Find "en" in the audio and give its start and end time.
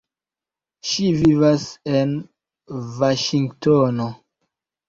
1.99-2.17